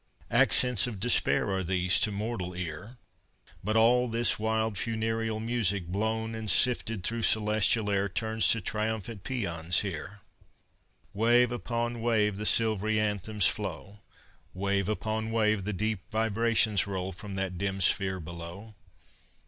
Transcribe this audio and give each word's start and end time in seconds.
Accents 0.31 0.87
of 0.87 0.99
despair 0.99 1.51
Are 1.51 1.63
these 1.63 1.99
to 1.99 2.11
mortal 2.11 2.55
ear; 2.55 2.97
But 3.63 3.77
all 3.77 4.07
this 4.07 4.39
wild 4.39 4.75
funereal 4.75 5.39
music 5.39 5.85
blown 5.89 6.33
And 6.33 6.49
sifted 6.49 7.03
through 7.03 7.21
celestial 7.21 7.91
air 7.91 8.09
Turns 8.09 8.47
to 8.47 8.61
triumphal 8.61 9.17
pæans 9.17 9.81
here! 9.81 10.21
Wave 11.13 11.51
upon 11.51 12.01
wave 12.01 12.37
the 12.37 12.47
silvery 12.47 12.99
anthems 12.99 13.45
flow; 13.45 13.99
Wave 14.55 14.89
upon 14.89 15.29
wave 15.29 15.65
the 15.65 15.71
deep 15.73 15.99
vibrations 16.09 16.87
roll 16.87 17.11
From 17.11 17.35
that 17.35 17.59
dim 17.59 17.79
sphere 17.79 18.19
below. 18.19 18.73